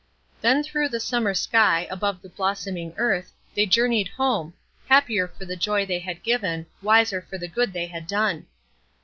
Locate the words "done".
8.07-8.47